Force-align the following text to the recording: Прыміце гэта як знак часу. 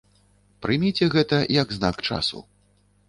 Прыміце 0.65 1.09
гэта 1.15 1.37
як 1.61 1.77
знак 1.79 1.97
часу. 2.09 2.43